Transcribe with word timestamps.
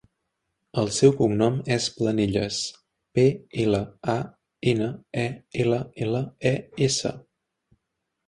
El 0.83 0.87
seu 0.99 1.11
cognom 1.17 1.57
és 1.73 1.85
Planelles: 1.97 2.61
pe, 3.19 3.25
ela, 3.65 3.81
a, 4.15 4.17
ena, 4.73 4.87
e, 5.25 5.25
ela, 5.65 5.79
ela, 6.07 6.23
e, 6.51 6.55
essa. 6.89 7.13